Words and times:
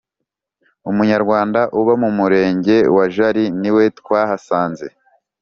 Umunyarwanda 0.89 1.59
uba 1.79 1.93
mu 2.01 2.09
Murenge 2.17 2.75
wa 2.95 3.05
Jari 3.15 3.43
niwe 3.61 3.83
twahasanze 3.99 4.87